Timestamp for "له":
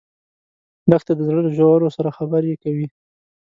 1.45-1.51